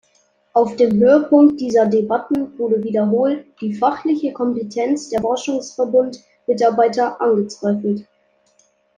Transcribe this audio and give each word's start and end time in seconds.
Auf 0.53 0.77
dem 0.77 0.99
Höhepunkt 0.99 1.61
dieser 1.61 1.85
Debatten 1.85 2.57
wurde 2.57 2.83
wiederholt 2.83 3.45
die 3.61 3.75
fachliche 3.75 4.33
Kompetenz 4.33 5.09
der 5.11 5.21
Forschungsverbund-Mitarbeiter 5.21 7.21
angezweifelt. 7.21 8.07